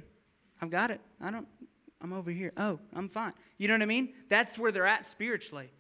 [0.61, 1.01] I've got it.
[1.21, 1.47] I don't
[2.01, 2.53] I'm over here.
[2.57, 3.33] Oh, I'm fine.
[3.59, 4.15] You know what I mean?
[4.29, 5.71] That's where they're at spiritually.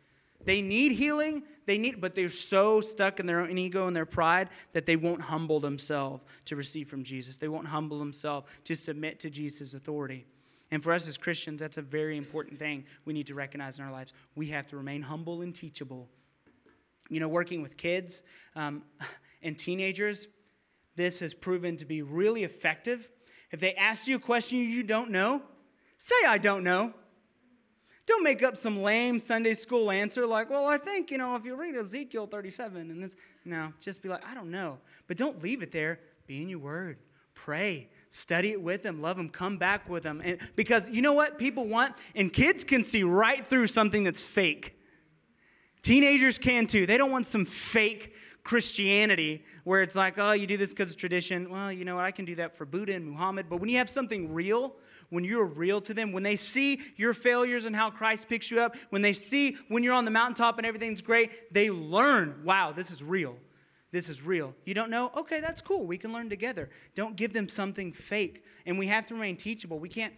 [0.44, 4.06] They need healing, they need, but they're so stuck in their own ego and their
[4.06, 7.38] pride that they won't humble themselves to receive from Jesus.
[7.38, 10.24] They won't humble themselves to submit to Jesus' authority.
[10.70, 13.84] And for us as Christians, that's a very important thing we need to recognize in
[13.84, 14.12] our lives.
[14.34, 16.08] We have to remain humble and teachable.
[17.08, 18.22] You know, working with kids
[18.54, 18.82] um,
[19.42, 20.28] and teenagers,
[20.96, 23.08] this has proven to be really effective.
[23.50, 25.42] If they ask you a question you don't know,
[25.98, 26.92] Say, I don't know.
[28.06, 31.44] Don't make up some lame Sunday school answer like, well, I think, you know, if
[31.44, 33.16] you read Ezekiel 37 and this.
[33.44, 34.78] No, just be like, I don't know.
[35.08, 36.00] But don't leave it there.
[36.26, 36.98] Be in your word.
[37.34, 37.88] Pray.
[38.10, 39.02] Study it with them.
[39.02, 39.28] Love them.
[39.28, 40.22] Come back with them.
[40.24, 41.94] And because you know what people want?
[42.14, 44.78] And kids can see right through something that's fake.
[45.82, 46.86] Teenagers can too.
[46.86, 50.96] They don't want some fake Christianity where it's like, oh, you do this because of
[50.96, 51.50] tradition.
[51.50, 52.04] Well, you know what?
[52.04, 53.46] I can do that for Buddha and Muhammad.
[53.48, 54.76] But when you have something real,
[55.10, 58.60] when you're real to them, when they see your failures and how Christ picks you
[58.60, 62.72] up, when they see when you're on the mountaintop and everything's great, they learn, wow,
[62.72, 63.36] this is real.
[63.92, 64.54] This is real.
[64.64, 65.10] You don't know?
[65.16, 65.86] Okay, that's cool.
[65.86, 66.70] We can learn together.
[66.94, 68.44] Don't give them something fake.
[68.66, 69.78] And we have to remain teachable.
[69.78, 70.12] We can't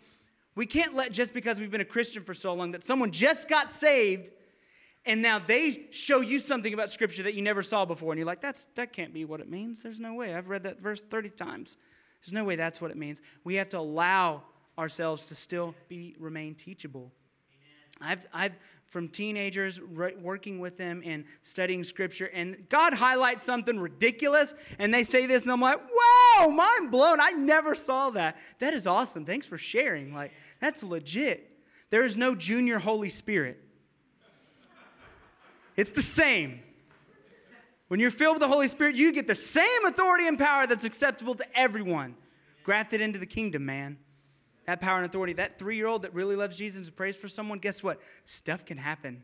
[0.54, 3.48] we can't let just because we've been a Christian for so long that someone just
[3.48, 4.32] got saved
[5.08, 8.26] and now they show you something about scripture that you never saw before and you're
[8.26, 11.00] like that's that can't be what it means there's no way i've read that verse
[11.00, 11.76] 30 times
[12.20, 14.42] there's no way that's what it means we have to allow
[14.78, 17.10] ourselves to still be remain teachable.
[18.00, 18.52] I've, I've
[18.86, 25.02] from teenagers working with them and studying scripture and god highlights something ridiculous and they
[25.02, 27.20] say this and i'm like wow mind blown.
[27.20, 28.38] I never saw that.
[28.58, 29.24] That is awesome.
[29.24, 30.14] Thanks for sharing.
[30.14, 31.50] Like that's legit.
[31.90, 33.60] There is no junior holy spirit.
[35.76, 36.60] It's the same.
[37.88, 40.84] When you're filled with the Holy Spirit, you get the same authority and power that's
[40.84, 42.16] acceptable to everyone.
[42.64, 43.96] Grafted into the kingdom, man.
[44.68, 45.32] That power and authority.
[45.32, 48.02] That three year old that really loves Jesus and prays for someone, guess what?
[48.26, 49.22] Stuff can happen.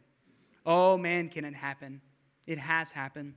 [0.64, 2.00] Oh, man, can it happen?
[2.46, 3.34] It has happened.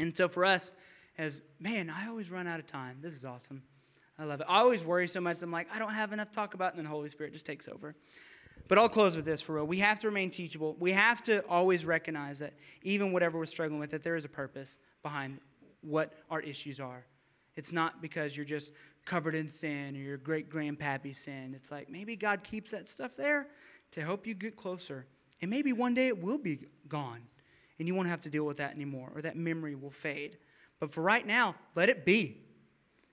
[0.00, 0.72] And so for us,
[1.16, 2.98] as man, I always run out of time.
[3.00, 3.62] This is awesome.
[4.18, 4.46] I love it.
[4.48, 5.40] I always worry so much.
[5.40, 7.46] I'm like, I don't have enough to talk about, and then the Holy Spirit just
[7.46, 7.94] takes over.
[8.66, 9.68] But I'll close with this for real.
[9.68, 10.74] We have to remain teachable.
[10.80, 14.28] We have to always recognize that even whatever we're struggling with, that there is a
[14.28, 15.38] purpose behind
[15.80, 17.04] what our issues are.
[17.54, 18.72] It's not because you're just
[19.04, 21.54] covered in sin or your great grandpappy sin.
[21.54, 23.48] It's like maybe God keeps that stuff there
[23.92, 25.06] to help you get closer.
[25.42, 27.22] And maybe one day it will be gone
[27.78, 30.38] and you won't have to deal with that anymore or that memory will fade.
[30.78, 32.38] But for right now, let it be.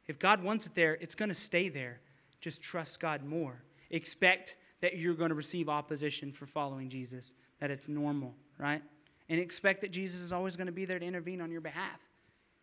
[0.07, 1.99] If God wants it there, it's going to stay there.
[2.39, 3.63] Just trust God more.
[3.89, 8.81] Expect that you're going to receive opposition for following Jesus, that it's normal, right?
[9.29, 11.99] And expect that Jesus is always going to be there to intervene on your behalf.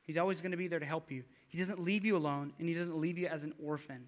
[0.04, 1.24] He's always going to be there to help you.
[1.48, 4.06] He doesn't leave you alone, and He doesn't leave you as an orphan.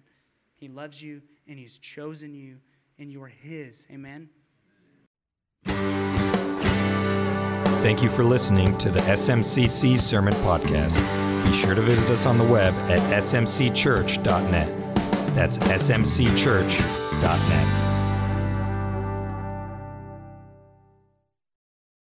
[0.55, 2.57] He loves you, and He's chosen you,
[2.99, 3.87] and you are His.
[3.91, 4.29] Amen.
[7.81, 10.97] Thank you for listening to the SMCC Sermon Podcast.
[11.45, 14.95] Be sure to visit us on the web at smcchurch.net.
[15.33, 17.86] That's smcchurch.net.